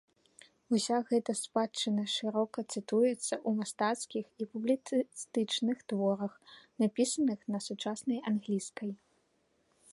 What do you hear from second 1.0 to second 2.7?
гэта спадчына шырока